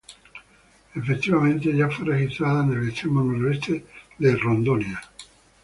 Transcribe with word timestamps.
Efectivamente, 0.95 1.77
ya 1.77 1.87
fue 1.87 2.07
registrada 2.07 2.63
en 2.63 2.73
el 2.73 2.89
extremo 2.89 3.21
noreste 3.21 3.85
de 4.17 4.35
Rondônia. 4.35 4.99